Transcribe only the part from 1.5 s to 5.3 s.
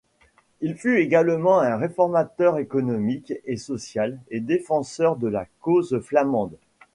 un réformateur économique et social et défenseur de